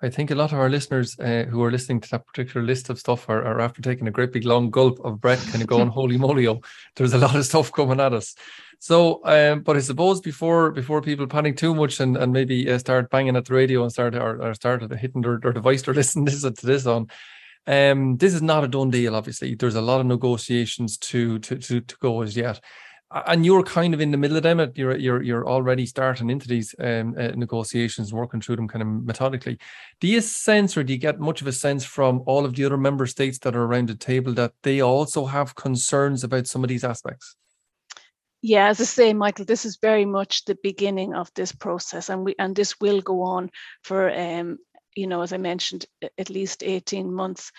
I 0.03 0.11
think 0.11 0.31
a 0.31 0.35
lot 0.35 0.53
of 0.53 0.59
our 0.59 0.69
listeners 0.69 1.19
uh, 1.19 1.45
who 1.49 1.63
are 1.65 1.71
listening 1.71 2.01
to 2.01 2.11
that 2.11 2.27
particular 2.27 2.65
list 2.67 2.91
of 2.91 2.99
stuff 2.99 3.29
are, 3.31 3.43
are 3.45 3.61
after 3.61 3.81
taking 3.81 4.07
a 4.07 4.11
great 4.11 4.31
big 4.31 4.45
long 4.45 4.69
gulp 4.71 5.01
of 5.03 5.21
breath, 5.21 5.51
kind 5.51 5.63
of 5.63 5.69
going, 5.69 5.89
"Holy 6.01 6.19
moly! 6.19 6.47
Oh, 6.47 6.61
there's 6.97 7.15
a 7.15 7.19
lot 7.19 7.35
of 7.35 7.47
stuff 7.47 7.73
coming 7.73 8.01
at 8.01 8.13
us." 8.13 8.35
So, 8.79 9.23
um, 9.25 9.63
but 9.63 9.77
I 9.77 9.81
suppose 9.81 10.21
before 10.21 10.71
before 10.71 11.01
people 11.01 11.27
panic 11.27 11.57
too 11.57 11.75
much 11.75 12.01
and, 12.01 12.17
and 12.17 12.31
maybe 12.31 12.71
uh, 12.71 12.79
start 12.79 13.11
banging 13.11 13.37
at 13.37 13.47
the 13.47 13.55
radio 13.55 13.83
and 13.83 13.91
start 13.91 14.15
or, 14.15 14.43
or 14.43 14.55
start 14.55 14.83
hitting 14.93 15.23
their, 15.23 15.39
their 15.39 15.53
device 15.53 15.83
to 15.83 15.93
listen 15.93 16.25
this 16.25 16.43
to 16.43 16.67
this 16.67 16.85
on, 16.85 17.07
um, 17.67 18.19
this 18.19 18.35
is 18.35 18.43
not 18.43 18.65
a 18.65 18.69
done 18.69 18.91
deal. 18.91 19.17
Obviously, 19.17 19.55
there's 19.55 19.77
a 19.77 19.81
lot 19.81 20.01
of 20.01 20.07
negotiations 20.07 20.99
to 20.99 21.39
to 21.39 21.57
to, 21.57 21.81
to 21.81 21.97
go 22.01 22.21
as 22.21 22.37
yet 22.37 22.61
and 23.11 23.47
you're 23.47 23.63
kind 23.63 23.95
of 23.95 24.01
in 24.01 24.11
the 24.11 24.17
middle 24.17 24.37
of 24.37 24.43
them. 24.43 24.61
You're 24.75 24.97
you're 24.97 25.23
you're 25.23 25.49
already 25.49 25.87
starting 25.87 26.31
into 26.31 26.49
these 26.49 26.75
um, 26.79 27.15
uh, 27.19 27.29
negotiations, 27.29 28.13
working 28.13 28.41
through 28.41 28.57
them 28.57 28.69
kind 28.69 28.83
of 28.83 28.89
methodically. 28.89 29.59
Do 30.01 30.09
you 30.09 30.21
sense, 30.21 30.77
or 30.77 30.83
do 30.83 30.93
you 30.93 30.99
get 30.99 31.21
much 31.21 31.41
of 31.41 31.47
a 31.47 31.53
sense 31.53 31.85
from 31.85 32.23
all 32.27 32.45
of 32.45 32.55
the 32.55 32.65
other 32.65 32.77
member 32.77 33.07
states 33.07 33.39
that 33.41 33.55
are 33.55 33.65
around 33.65 33.89
the 33.89 33.95
table 33.95 34.35
that 34.35 34.53
they 34.63 34.81
also 34.81 35.27
have 35.27 35.55
concerns 35.55 36.25
about 36.25 36.47
some 36.47 36.65
of 36.65 36.69
these 36.69 36.85
aspects? 36.85 37.37
Yeah, 38.43 38.69
as 38.69 38.81
I 38.81 38.85
say, 38.85 39.15
Michael, 39.15 39.45
this 39.45 39.65
is 39.65 39.79
very 39.81 40.05
much 40.05 40.45
the 40.45 40.59
beginning 40.63 41.15
of 41.15 41.31
this 41.35 41.53
process, 41.53 42.09
and 42.09 42.25
we 42.25 42.35
and 42.39 42.57
this 42.57 42.81
will 42.81 43.01
go 43.01 43.23
on 43.23 43.51
for 43.83 44.11
um, 44.11 44.59
you 44.97 45.07
know, 45.07 45.23
as 45.23 45.33
I 45.33 45.39
mentioned, 45.39 45.87
at 46.19 46.31
least 46.31 46.63
eighteen 46.65 47.13
months. 47.13 47.53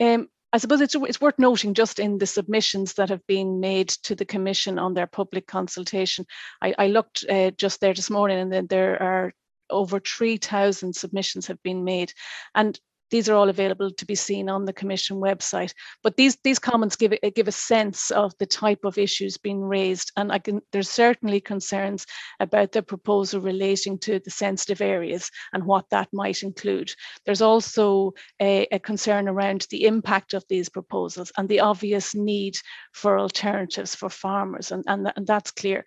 Um, 0.00 0.28
I 0.52 0.58
suppose 0.58 0.80
it's, 0.80 0.94
it's 0.94 1.20
worth 1.20 1.38
noting 1.38 1.74
just 1.74 1.98
in 1.98 2.18
the 2.18 2.26
submissions 2.26 2.94
that 2.94 3.10
have 3.10 3.26
been 3.26 3.60
made 3.60 3.88
to 4.04 4.14
the 4.14 4.24
Commission 4.24 4.78
on 4.78 4.94
their 4.94 5.06
public 5.06 5.46
consultation. 5.46 6.26
I, 6.62 6.74
I 6.78 6.86
looked 6.88 7.24
uh, 7.28 7.50
just 7.50 7.80
there 7.80 7.94
this 7.94 8.10
morning 8.10 8.38
and 8.38 8.52
then 8.52 8.66
there 8.68 9.02
are 9.02 9.32
over 9.68 10.00
3,000 10.00 10.94
submissions 10.94 11.48
have 11.48 11.62
been 11.62 11.84
made. 11.84 12.12
And 12.54 12.78
these 13.10 13.28
are 13.28 13.34
all 13.34 13.48
available 13.48 13.90
to 13.90 14.06
be 14.06 14.14
seen 14.14 14.48
on 14.48 14.64
the 14.64 14.72
commission 14.72 15.16
website. 15.18 15.72
But 16.02 16.16
these 16.16 16.36
these 16.42 16.58
comments 16.58 16.96
give 16.96 17.12
uh, 17.12 17.30
give 17.34 17.48
a 17.48 17.52
sense 17.52 18.10
of 18.10 18.32
the 18.38 18.46
type 18.46 18.84
of 18.84 18.98
issues 18.98 19.36
being 19.36 19.62
raised 19.62 20.12
and 20.16 20.32
i 20.32 20.38
can 20.38 20.60
there's 20.72 20.90
certainly 20.90 21.40
concerns 21.40 22.06
about 22.40 22.72
the 22.72 22.82
proposal 22.82 23.40
relating 23.40 23.98
to 23.98 24.18
the 24.20 24.30
sensitive 24.30 24.80
areas 24.80 25.30
and 25.52 25.64
what 25.64 25.88
that 25.90 26.08
might 26.12 26.42
include. 26.42 26.92
There's 27.24 27.42
also 27.42 28.12
a, 28.40 28.66
a 28.72 28.78
concern 28.78 29.28
around 29.28 29.66
the 29.70 29.84
impact 29.86 30.34
of 30.34 30.44
these 30.48 30.68
proposals 30.68 31.32
and 31.36 31.48
the 31.48 31.60
obvious 31.60 32.14
need 32.14 32.56
for 32.92 33.18
alternatives 33.18 33.94
for 33.94 34.08
farmers 34.08 34.72
and, 34.72 34.84
and, 34.86 35.12
and 35.16 35.26
that's 35.26 35.50
clear 35.50 35.84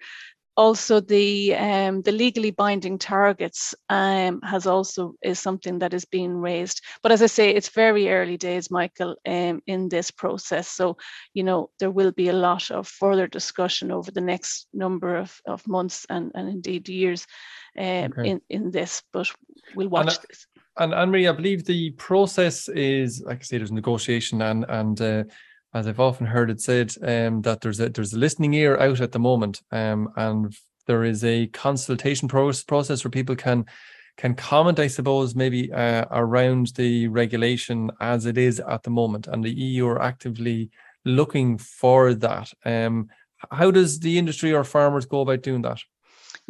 also 0.55 0.99
the 0.99 1.55
um, 1.55 2.01
the 2.01 2.11
legally 2.11 2.51
binding 2.51 2.97
targets 2.97 3.73
um, 3.89 4.41
has 4.41 4.67
also 4.67 5.13
is 5.21 5.39
something 5.39 5.79
that 5.79 5.93
is 5.93 6.05
being 6.05 6.35
raised. 6.37 6.81
But 7.01 7.11
as 7.11 7.21
i 7.21 7.27
say 7.27 7.49
it's 7.49 7.69
very 7.69 8.09
early 8.09 8.37
days 8.37 8.69
michael 8.71 9.15
um, 9.25 9.61
in 9.67 9.89
this 9.89 10.11
process. 10.11 10.67
So 10.67 10.97
you 11.33 11.43
know 11.43 11.69
there 11.79 11.91
will 11.91 12.11
be 12.11 12.29
a 12.29 12.33
lot 12.33 12.71
of 12.71 12.87
further 12.87 13.27
discussion 13.27 13.91
over 13.91 14.11
the 14.11 14.21
next 14.21 14.67
number 14.73 15.15
of, 15.15 15.39
of 15.45 15.67
months 15.67 16.05
and, 16.09 16.31
and 16.35 16.49
indeed 16.49 16.89
years 16.89 17.25
um, 17.77 17.85
okay. 17.85 18.29
in 18.29 18.41
in 18.49 18.71
this 18.71 19.01
but 19.13 19.27
we'll 19.75 19.89
watch 19.89 20.15
and, 20.15 20.25
this. 20.27 20.47
and 20.77 20.93
Anne-Marie, 20.93 21.27
I 21.27 21.31
believe 21.31 21.65
the 21.65 21.91
process 21.91 22.67
is 22.69 23.21
like 23.25 23.39
I 23.39 23.43
say 23.43 23.57
there's 23.57 23.71
negotiation 23.71 24.41
and 24.41 24.65
and 24.67 25.01
uh, 25.01 25.23
as 25.73 25.87
I've 25.87 25.99
often 25.99 26.25
heard 26.25 26.49
it 26.49 26.61
said, 26.61 26.93
um, 27.01 27.41
that 27.41 27.61
there's 27.61 27.79
a 27.79 27.89
there's 27.89 28.13
a 28.13 28.19
listening 28.19 28.53
ear 28.53 28.77
out 28.77 29.01
at 29.01 29.11
the 29.11 29.19
moment, 29.19 29.61
um, 29.71 30.09
and 30.15 30.55
there 30.87 31.03
is 31.03 31.23
a 31.23 31.47
consultation 31.47 32.27
process 32.27 32.63
process 32.63 33.03
where 33.03 33.11
people 33.11 33.35
can 33.35 33.65
can 34.17 34.35
comment, 34.35 34.79
I 34.79 34.87
suppose, 34.87 35.35
maybe 35.35 35.71
uh, 35.71 36.05
around 36.11 36.73
the 36.75 37.07
regulation 37.07 37.89
as 38.01 38.25
it 38.25 38.37
is 38.37 38.59
at 38.59 38.83
the 38.83 38.89
moment, 38.89 39.27
and 39.27 39.43
the 39.43 39.53
EU 39.53 39.87
are 39.87 40.01
actively 40.01 40.69
looking 41.05 41.57
for 41.57 42.13
that. 42.15 42.51
Um, 42.65 43.07
how 43.51 43.71
does 43.71 43.99
the 43.99 44.17
industry 44.17 44.53
or 44.53 44.63
farmers 44.63 45.05
go 45.05 45.21
about 45.21 45.43
doing 45.43 45.61
that? 45.61 45.79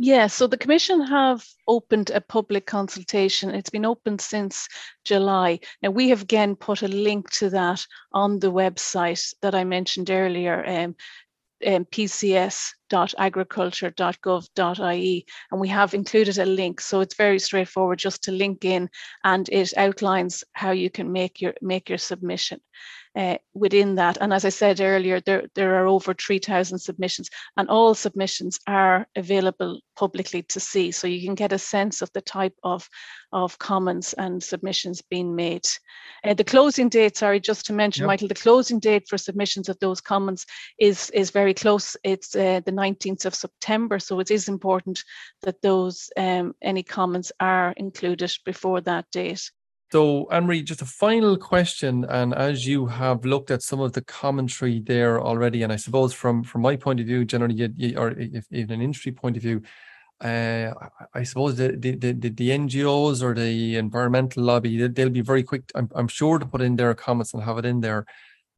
Yeah, 0.01 0.27
so 0.27 0.47
the 0.47 0.57
Commission 0.57 1.01
have 1.07 1.45
opened 1.67 2.09
a 2.09 2.21
public 2.21 2.65
consultation. 2.65 3.49
It's 3.49 3.69
been 3.69 3.85
open 3.85 4.17
since 4.17 4.69
July. 5.03 5.59
Now, 5.83 5.89
we 5.89 6.07
have 6.07 6.21
again 6.21 6.55
put 6.55 6.83
a 6.83 6.87
link 6.87 7.29
to 7.31 7.49
that 7.49 7.85
on 8.13 8.39
the 8.39 8.49
website 8.49 9.33
that 9.41 9.53
I 9.53 9.65
mentioned 9.65 10.09
earlier, 10.09 10.65
um, 10.65 10.95
um, 11.67 11.83
PCS 11.83 12.69
agriculture.gov.ie 13.17 15.25
and 15.51 15.59
we 15.59 15.67
have 15.67 15.93
included 15.93 16.37
a 16.37 16.45
link 16.45 16.79
so 16.79 17.01
it's 17.01 17.15
very 17.15 17.37
straightforward 17.37 17.99
just 17.99 18.23
to 18.23 18.31
link 18.31 18.63
in 18.63 18.89
and 19.25 19.49
it 19.49 19.73
outlines 19.75 20.45
how 20.53 20.71
you 20.71 20.89
can 20.89 21.11
make 21.11 21.41
your 21.41 21.53
make 21.61 21.89
your 21.89 21.97
submission 21.97 22.61
uh, 23.15 23.37
within 23.53 23.95
that. 23.95 24.17
And 24.21 24.33
as 24.33 24.45
I 24.45 24.49
said 24.49 24.81
earlier, 24.81 25.19
there, 25.19 25.43
there 25.55 25.75
are 25.75 25.87
over 25.87 26.13
3,000 26.13 26.77
submissions, 26.77 27.29
and 27.57 27.69
all 27.69 27.95
submissions 27.95 28.59
are 28.67 29.07
available 29.15 29.79
publicly 29.95 30.43
to 30.43 30.59
see. 30.59 30.91
So 30.91 31.07
you 31.07 31.25
can 31.25 31.35
get 31.35 31.51
a 31.51 31.59
sense 31.59 32.01
of 32.01 32.11
the 32.13 32.21
type 32.21 32.55
of, 32.63 32.87
of 33.31 33.57
comments 33.59 34.13
and 34.13 34.41
submissions 34.41 35.01
being 35.01 35.35
made. 35.35 35.65
Uh, 36.23 36.33
the 36.33 36.43
closing 36.43 36.89
date, 36.89 37.17
sorry, 37.17 37.39
just 37.39 37.65
to 37.65 37.73
mention, 37.73 38.03
yep. 38.03 38.07
Michael, 38.07 38.27
the 38.27 38.35
closing 38.35 38.79
date 38.79 39.07
for 39.07 39.17
submissions 39.17 39.69
of 39.69 39.79
those 39.79 40.01
comments 40.01 40.45
is, 40.79 41.09
is 41.11 41.31
very 41.31 41.53
close. 41.53 41.97
It's 42.03 42.35
uh, 42.35 42.61
the 42.65 42.71
19th 42.71 43.25
of 43.25 43.35
September. 43.35 43.99
So 43.99 44.19
it 44.19 44.31
is 44.31 44.47
important 44.47 45.03
that 45.41 45.61
those 45.61 46.09
um, 46.17 46.55
any 46.61 46.83
comments 46.83 47.31
are 47.39 47.73
included 47.77 48.31
before 48.45 48.81
that 48.81 49.05
date. 49.11 49.49
So, 49.91 50.29
Anne-Marie, 50.29 50.61
just 50.61 50.83
a 50.83 50.85
final 50.85 51.35
question, 51.35 52.05
and 52.05 52.31
as 52.35 52.67
you 52.67 52.85
have 52.85 53.25
looked 53.25 53.49
at 53.49 53.63
some 53.63 53.79
of 53.79 53.93
the 53.93 54.03
commentary 54.03 54.81
there 54.81 55.19
already, 55.19 55.63
and 55.63 55.73
I 55.73 55.77
suppose 55.77 56.13
from 56.13 56.43
from 56.43 56.61
my 56.61 56.75
point 56.75 56.99
of 56.99 57.07
view, 57.07 57.25
generally, 57.25 57.55
you 57.55 57.97
or 57.97 58.11
if 58.11 58.45
in 58.51 58.71
an 58.71 58.81
industry 58.81 59.11
point 59.11 59.35
of 59.35 59.41
view, 59.41 59.63
uh, 60.21 60.73
I 61.15 61.23
suppose 61.23 61.55
the, 61.57 61.75
the 61.75 61.95
the, 61.95 62.13
the 62.13 62.49
NGOs 62.51 63.23
or 63.23 63.33
the 63.33 63.77
environmental 63.77 64.43
lobby 64.43 64.85
they'll 64.87 65.09
be 65.09 65.21
very 65.21 65.41
quick. 65.41 65.63
I'm, 65.73 65.89
I'm 65.95 66.07
sure 66.07 66.37
to 66.37 66.45
put 66.45 66.61
in 66.61 66.75
their 66.75 66.93
comments 66.93 67.33
and 67.33 67.41
have 67.41 67.57
it 67.57 67.65
in 67.65 67.81
there. 67.81 68.05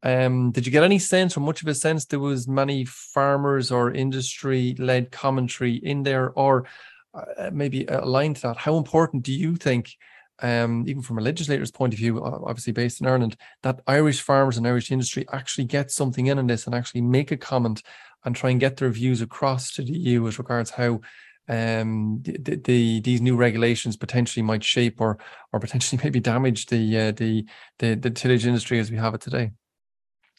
Um, 0.04 0.52
did 0.52 0.66
you 0.66 0.72
get 0.72 0.84
any 0.84 1.00
sense, 1.00 1.38
or 1.38 1.40
much 1.40 1.62
of 1.62 1.68
a 1.70 1.76
sense, 1.76 2.06
there 2.06 2.20
was 2.20 2.46
many 2.48 2.84
farmers 2.84 3.72
or 3.72 3.92
industry-led 3.94 5.12
commentary 5.12 5.76
in 5.76 6.04
there, 6.04 6.32
or 6.32 6.66
uh, 7.14 7.52
maybe 7.54 7.86
aligned 7.86 8.38
to 8.38 8.42
that? 8.42 8.58
How 8.58 8.76
important 8.78 9.24
do 9.24 9.32
you 9.32 9.56
think? 9.56 9.96
Um, 10.42 10.86
even 10.88 11.02
from 11.02 11.18
a 11.18 11.22
legislator's 11.22 11.72
point 11.72 11.94
of 11.94 12.00
view, 12.00 12.24
obviously 12.24 12.74
based 12.74 13.02
in 13.02 13.08
Ireland, 13.08 13.36
that 13.64 13.82
Irish 13.88 14.22
farmers 14.22 14.58
and 14.58 14.68
Irish 14.68 14.92
industry 14.92 15.26
actually 15.32 15.66
get 15.66 15.92
something 15.92 16.28
in 16.28 16.40
on 16.40 16.48
this 16.48 16.66
and 16.66 16.76
actually 16.76 17.02
make 17.02 17.32
a 17.32 17.38
comment 17.38 17.84
and 18.24 18.36
try 18.36 18.50
and 18.50 18.60
get 18.60 18.78
their 18.78 18.90
views 18.90 19.22
across 19.22 19.72
to 19.74 19.84
the 19.84 19.94
EU 19.94 20.28
as 20.28 20.38
regards 20.38 20.72
how 20.72 21.02
um, 21.48 22.22
the, 22.24 22.56
the, 22.64 23.02
these 23.02 23.22
new 23.22 23.36
regulations 23.36 23.98
potentially 23.98 24.44
might 24.44 24.64
shape 24.64 25.02
or 25.02 25.18
or 25.52 25.60
potentially 25.60 26.00
maybe 26.04 26.20
damage 26.20 26.68
the 26.68 26.98
uh, 26.98 27.12
the 27.12 27.46
the 27.80 27.96
the 27.96 28.12
tillage 28.12 28.46
industry 28.46 28.80
as 28.80 28.92
we 28.92 28.98
have 28.98 29.14
it 29.14 29.22
today. 29.22 29.52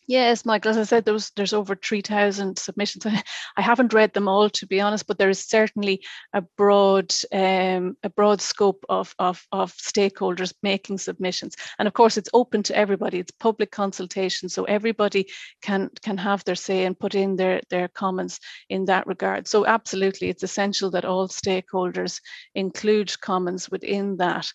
Yes, 0.08 0.44
Michael, 0.44 0.72
as 0.72 0.78
I 0.78 0.82
said, 0.82 1.04
there 1.04 1.14
was, 1.14 1.30
there's 1.36 1.52
over 1.52 1.76
3,000 1.76 2.58
submissions. 2.58 3.06
I 3.56 3.62
haven't 3.62 3.92
read 3.92 4.12
them 4.12 4.26
all, 4.26 4.50
to 4.50 4.66
be 4.66 4.80
honest, 4.80 5.06
but 5.06 5.16
there 5.16 5.30
is 5.30 5.38
certainly 5.38 6.02
a 6.32 6.42
broad 6.42 7.14
um, 7.32 7.96
a 8.02 8.10
broad 8.10 8.40
scope 8.40 8.84
of, 8.88 9.14
of, 9.20 9.46
of 9.52 9.72
stakeholders 9.76 10.52
making 10.62 10.98
submissions. 10.98 11.54
And 11.78 11.86
of 11.86 11.94
course, 11.94 12.16
it's 12.16 12.30
open 12.34 12.64
to 12.64 12.76
everybody. 12.76 13.20
It's 13.20 13.30
public 13.30 13.70
consultation, 13.70 14.48
so 14.48 14.64
everybody 14.64 15.28
can 15.62 15.88
can 16.02 16.18
have 16.18 16.42
their 16.44 16.56
say 16.56 16.84
and 16.84 16.98
put 16.98 17.14
in 17.14 17.36
their, 17.36 17.60
their 17.70 17.86
comments 17.86 18.40
in 18.68 18.86
that 18.86 19.06
regard. 19.06 19.46
So 19.46 19.66
absolutely, 19.66 20.30
it's 20.30 20.42
essential 20.42 20.90
that 20.90 21.04
all 21.04 21.28
stakeholders 21.28 22.20
include 22.56 23.20
comments 23.20 23.70
within 23.70 24.16
that 24.16 24.52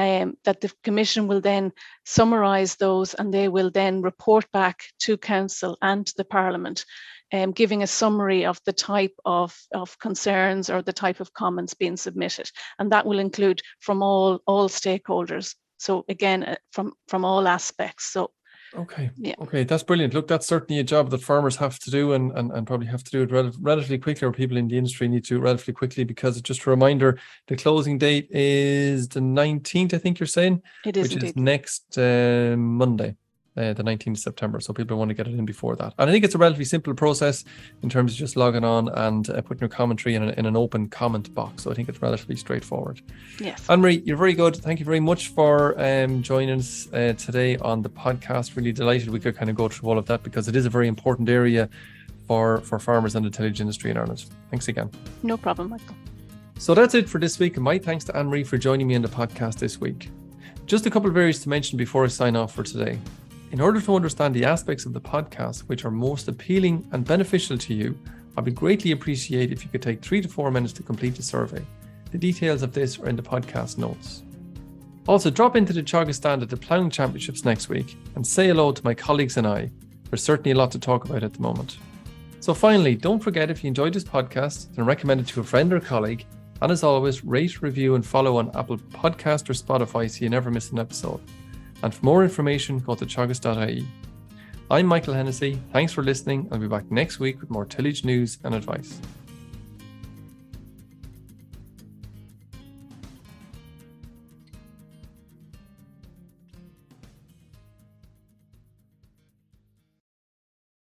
um, 0.00 0.34
that 0.44 0.62
the 0.62 0.72
Commission 0.82 1.28
will 1.28 1.42
then 1.42 1.72
summarise 2.06 2.76
those 2.76 3.12
and 3.12 3.32
they 3.32 3.48
will 3.48 3.70
then 3.70 4.00
report 4.00 4.50
back 4.50 4.84
to 5.00 5.18
Council 5.18 5.76
and 5.82 6.10
the 6.16 6.24
Parliament, 6.24 6.86
um, 7.34 7.52
giving 7.52 7.82
a 7.82 7.86
summary 7.86 8.46
of 8.46 8.58
the 8.64 8.72
type 8.72 9.12
of, 9.26 9.54
of 9.74 9.98
concerns 9.98 10.70
or 10.70 10.80
the 10.80 10.94
type 10.94 11.20
of 11.20 11.34
comments 11.34 11.74
being 11.74 11.98
submitted. 11.98 12.50
And 12.78 12.90
that 12.92 13.04
will 13.04 13.18
include 13.18 13.60
from 13.80 14.02
all, 14.02 14.40
all 14.46 14.70
stakeholders. 14.70 15.54
So 15.76 16.06
again, 16.08 16.44
uh, 16.44 16.56
from, 16.72 16.94
from 17.08 17.26
all 17.26 17.46
aspects. 17.46 18.06
So 18.06 18.30
Okay. 18.74 19.10
Yeah. 19.16 19.34
Okay, 19.40 19.64
that's 19.64 19.82
brilliant. 19.82 20.14
Look, 20.14 20.28
that's 20.28 20.46
certainly 20.46 20.80
a 20.80 20.84
job 20.84 21.10
that 21.10 21.22
farmers 21.22 21.56
have 21.56 21.78
to 21.80 21.90
do 21.90 22.12
and, 22.12 22.30
and, 22.32 22.52
and 22.52 22.66
probably 22.66 22.86
have 22.86 23.02
to 23.04 23.10
do 23.10 23.22
it 23.22 23.32
rel- 23.32 23.52
relatively 23.60 23.98
quickly, 23.98 24.26
or 24.26 24.32
people 24.32 24.56
in 24.56 24.68
the 24.68 24.78
industry 24.78 25.08
need 25.08 25.24
to 25.24 25.40
relatively 25.40 25.74
quickly 25.74 26.04
because 26.04 26.40
just 26.40 26.66
a 26.66 26.70
reminder, 26.70 27.18
the 27.48 27.56
closing 27.56 27.98
date 27.98 28.28
is 28.30 29.08
the 29.08 29.20
19th, 29.20 29.94
I 29.94 29.98
think 29.98 30.20
you're 30.20 30.26
saying, 30.26 30.62
it 30.86 30.96
is 30.96 31.04
which 31.04 31.12
indeed. 31.14 31.28
is 31.28 31.36
next 31.36 31.98
uh, 31.98 32.54
Monday 32.56 33.16
uh, 33.56 33.72
the 33.72 33.82
19th 33.82 34.12
of 34.12 34.18
September. 34.18 34.60
So 34.60 34.72
people 34.72 34.96
want 34.96 35.08
to 35.08 35.14
get 35.14 35.26
it 35.26 35.34
in 35.34 35.44
before 35.44 35.76
that. 35.76 35.94
And 35.98 36.08
I 36.08 36.12
think 36.12 36.24
it's 36.24 36.34
a 36.34 36.38
relatively 36.38 36.64
simple 36.64 36.94
process 36.94 37.44
in 37.82 37.88
terms 37.88 38.12
of 38.12 38.18
just 38.18 38.36
logging 38.36 38.64
on 38.64 38.88
and 38.90 39.28
uh, 39.30 39.40
putting 39.42 39.60
your 39.60 39.68
commentary 39.68 40.14
in 40.14 40.22
an, 40.22 40.30
in 40.30 40.46
an 40.46 40.56
open 40.56 40.88
comment 40.88 41.34
box. 41.34 41.64
So 41.64 41.70
I 41.70 41.74
think 41.74 41.88
it's 41.88 42.00
relatively 42.02 42.36
straightforward. 42.36 43.02
Yes. 43.40 43.68
Anne 43.68 43.80
Marie, 43.80 44.02
you're 44.04 44.16
very 44.16 44.34
good. 44.34 44.56
Thank 44.56 44.78
you 44.78 44.84
very 44.84 45.00
much 45.00 45.28
for 45.28 45.80
um, 45.80 46.22
joining 46.22 46.58
us 46.58 46.88
uh, 46.92 47.14
today 47.14 47.56
on 47.58 47.82
the 47.82 47.90
podcast. 47.90 48.56
Really 48.56 48.72
delighted 48.72 49.10
we 49.10 49.20
could 49.20 49.36
kind 49.36 49.50
of 49.50 49.56
go 49.56 49.68
through 49.68 49.90
all 49.90 49.98
of 49.98 50.06
that 50.06 50.22
because 50.22 50.48
it 50.48 50.56
is 50.56 50.66
a 50.66 50.70
very 50.70 50.88
important 50.88 51.28
area 51.28 51.68
for, 52.26 52.60
for 52.60 52.78
farmers 52.78 53.16
and 53.16 53.26
the 53.26 53.30
tillage 53.30 53.60
industry 53.60 53.90
in 53.90 53.96
Ireland. 53.96 54.24
Thanks 54.50 54.68
again. 54.68 54.90
No 55.22 55.36
problem, 55.36 55.70
Michael. 55.70 55.96
So 56.58 56.74
that's 56.74 56.94
it 56.94 57.08
for 57.08 57.18
this 57.18 57.38
week. 57.38 57.56
And 57.56 57.64
my 57.64 57.78
thanks 57.78 58.04
to 58.04 58.16
Anne 58.16 58.26
Marie 58.26 58.44
for 58.44 58.58
joining 58.58 58.86
me 58.86 58.94
on 58.94 59.02
the 59.02 59.08
podcast 59.08 59.56
this 59.56 59.80
week. 59.80 60.10
Just 60.66 60.86
a 60.86 60.90
couple 60.90 61.10
of 61.10 61.16
areas 61.16 61.40
to 61.40 61.48
mention 61.48 61.76
before 61.76 62.04
I 62.04 62.08
sign 62.08 62.36
off 62.36 62.54
for 62.54 62.62
today. 62.62 63.00
In 63.50 63.60
order 63.60 63.80
to 63.80 63.96
understand 63.96 64.32
the 64.32 64.44
aspects 64.44 64.86
of 64.86 64.92
the 64.92 65.00
podcast 65.00 65.62
which 65.62 65.84
are 65.84 65.90
most 65.90 66.28
appealing 66.28 66.86
and 66.92 67.04
beneficial 67.04 67.58
to 67.58 67.74
you, 67.74 67.98
I 68.36 68.42
would 68.42 68.54
greatly 68.54 68.92
appreciate 68.92 69.50
if 69.50 69.64
you 69.64 69.70
could 69.70 69.82
take 69.82 70.00
three 70.00 70.20
to 70.20 70.28
four 70.28 70.52
minutes 70.52 70.72
to 70.74 70.84
complete 70.84 71.16
the 71.16 71.22
survey. 71.24 71.64
The 72.12 72.18
details 72.18 72.62
of 72.62 72.72
this 72.72 73.00
are 73.00 73.08
in 73.08 73.16
the 73.16 73.22
podcast 73.22 73.76
notes. 73.76 74.22
Also, 75.08 75.30
drop 75.30 75.56
into 75.56 75.72
the 75.72 76.12
stand 76.12 76.42
at 76.42 76.48
the 76.48 76.56
Ploughing 76.56 76.90
Championships 76.90 77.44
next 77.44 77.68
week 77.68 77.96
and 78.14 78.24
say 78.24 78.46
hello 78.46 78.70
to 78.70 78.84
my 78.84 78.94
colleagues 78.94 79.36
and 79.36 79.48
I. 79.48 79.68
There's 80.08 80.22
certainly 80.22 80.52
a 80.52 80.56
lot 80.56 80.70
to 80.70 80.78
talk 80.78 81.04
about 81.04 81.24
at 81.24 81.32
the 81.32 81.42
moment. 81.42 81.78
So, 82.38 82.54
finally, 82.54 82.94
don't 82.94 83.18
forget 83.18 83.50
if 83.50 83.64
you 83.64 83.68
enjoyed 83.68 83.94
this 83.94 84.04
podcast, 84.04 84.72
then 84.76 84.86
recommend 84.86 85.22
it 85.22 85.26
to 85.28 85.40
a 85.40 85.44
friend 85.44 85.72
or 85.72 85.80
colleague. 85.80 86.24
And 86.62 86.70
as 86.70 86.84
always, 86.84 87.24
rate, 87.24 87.62
review, 87.62 87.96
and 87.96 88.06
follow 88.06 88.36
on 88.36 88.56
Apple 88.56 88.78
Podcast 88.78 89.50
or 89.50 89.54
Spotify 89.54 90.08
so 90.08 90.22
you 90.22 90.30
never 90.30 90.52
miss 90.52 90.70
an 90.70 90.78
episode. 90.78 91.20
And 91.82 91.94
for 91.94 92.04
more 92.04 92.22
information, 92.22 92.78
go 92.78 92.94
to 92.94 93.06
teagasc.ie. 93.06 93.86
I'm 94.70 94.86
Michael 94.86 95.14
Hennessy. 95.14 95.60
Thanks 95.72 95.92
for 95.92 96.02
listening. 96.02 96.48
I'll 96.52 96.58
be 96.58 96.68
back 96.68 96.90
next 96.90 97.18
week 97.18 97.40
with 97.40 97.50
more 97.50 97.64
tillage 97.64 98.04
news 98.04 98.38
and 98.44 98.54
advice. 98.54 99.00